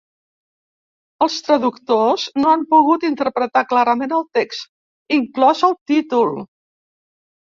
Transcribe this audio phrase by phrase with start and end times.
[1.25, 4.67] Els traductors no han pogut interpretar clarament el text,
[5.19, 6.33] inclòs el títol.